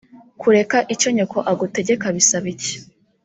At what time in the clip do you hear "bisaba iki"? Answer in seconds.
2.15-2.75